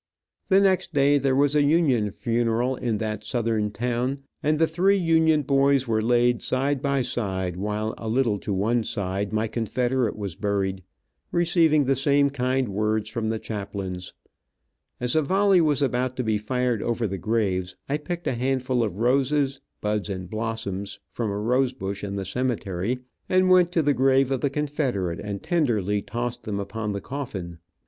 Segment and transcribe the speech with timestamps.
[0.47, 4.97] The next day there was a Union funeral in that Southern town, and the three
[4.97, 10.15] Union boys were laid side by side, while a little, to one side my Confederate
[10.15, 10.81] was buried,
[11.31, 14.11] receiving the same kind words from the chaplains.
[14.99, 18.81] As a volley was about to be fired over the graves, I picked a handful
[18.81, 22.97] of roses, buds and blossoms, from a rose bush in the cemetery,
[23.29, 27.59] and went to the grave of the Confederate and tenderly tossed them upon the coffin.